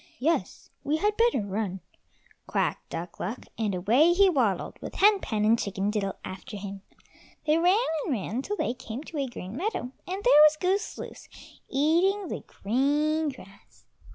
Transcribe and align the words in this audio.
"Yes, 0.17 0.71
we 0.83 0.97
had 0.97 1.15
better 1.15 1.41
run," 1.41 1.79
quacked 2.47 2.89
Duck 2.89 3.19
luck, 3.19 3.45
and 3.55 3.75
away 3.75 4.13
he 4.13 4.31
waddled 4.31 4.79
with 4.81 4.95
Hen 4.95 5.19
pen, 5.19 5.45
and 5.45 5.59
Chicken 5.59 5.91
diddle 5.91 6.15
after 6.25 6.57
him. 6.57 6.81
They 7.45 7.59
ran 7.59 7.77
and 8.05 8.11
ran 8.13 8.41
till 8.41 8.55
they 8.57 8.73
came 8.73 9.03
to 9.03 9.19
a 9.19 9.27
green 9.27 9.55
meadow, 9.55 9.91
and 10.07 10.23
there 10.23 10.41
was 10.47 10.57
Goose 10.59 10.97
loose 10.97 11.27
eating 11.69 12.29
the 12.29 12.43
green 12.47 13.29
grass. 13.29 13.85